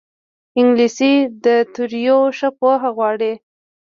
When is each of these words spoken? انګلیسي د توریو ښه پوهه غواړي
انګلیسي 0.59 1.13
د 1.45 1.47
توریو 1.73 2.19
ښه 2.37 2.49
پوهه 2.59 2.89
غواړي 2.97 3.33